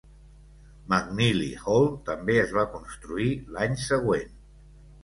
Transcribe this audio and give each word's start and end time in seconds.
McNeely 0.93 1.51
Hall 1.65 1.87
també 2.09 2.39
es 2.47 2.57
va 2.59 2.67
construir 2.73 3.31
l'any 3.55 3.79
següent. 3.89 4.39